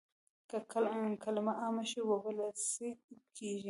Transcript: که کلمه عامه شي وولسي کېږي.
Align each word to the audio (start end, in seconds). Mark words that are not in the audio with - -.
که 0.49 0.57
کلمه 1.23 1.53
عامه 1.61 1.83
شي 1.91 2.01
وولسي 2.09 2.89
کېږي. 3.35 3.59